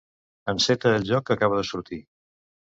Enceta 0.53 0.95
el 1.01 1.05
joc 1.11 1.29
que 1.29 1.37
acaba 1.37 1.61
de 1.63 1.69
sortir. 1.75 2.03